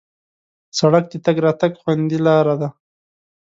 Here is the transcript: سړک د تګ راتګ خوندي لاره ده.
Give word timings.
سړک 0.77 1.03
د 1.09 1.13
تګ 1.25 1.37
راتګ 1.45 1.73
خوندي 1.81 2.19
لاره 2.25 2.55
ده. 2.61 2.69